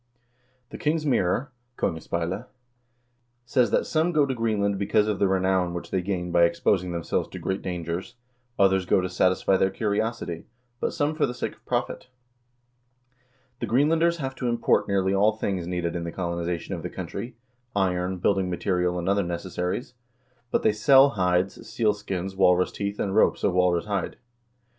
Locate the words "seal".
21.69-21.93